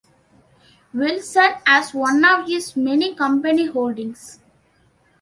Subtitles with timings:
[0.95, 4.39] Wilson as one of his many company holdings.